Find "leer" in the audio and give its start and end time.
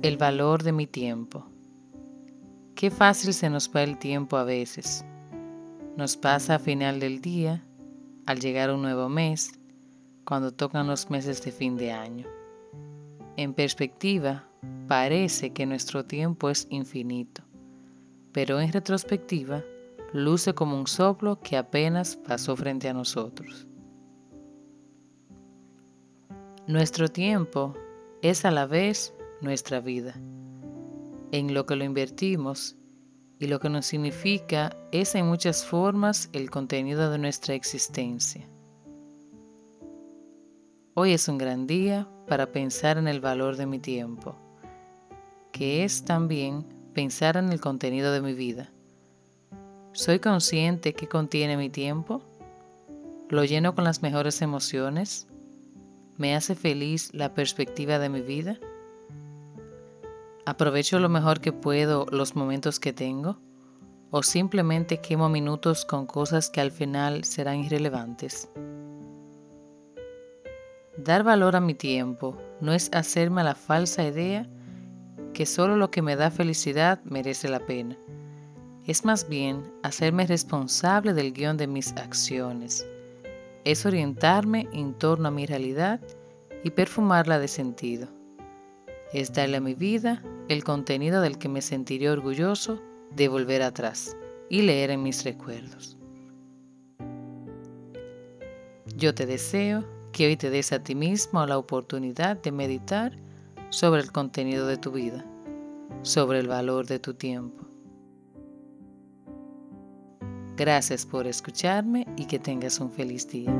94.62-94.90